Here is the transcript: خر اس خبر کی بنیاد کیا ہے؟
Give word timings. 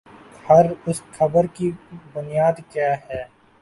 خر 0.45 0.65
اس 0.87 0.99
خبر 1.17 1.45
کی 1.55 1.67
بنیاد 2.13 2.55
کیا 2.71 2.91
ہے؟ 3.05 3.21